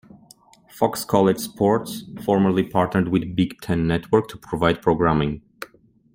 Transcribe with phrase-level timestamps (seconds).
[0.67, 5.43] Fox College Sports formerly partnered with Big Ten Network to provide programming.